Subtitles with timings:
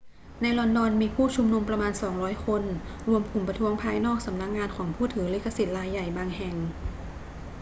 [0.41, 2.63] ในลอนดอน มีผู้ชุมนุมประมาณ 200 คน
[3.07, 6.55] รวมกลุ่มประท้วงภายนอกสำนักงานของผู้ถือลิขสิทธิ์รายใหญ่บางแห่ง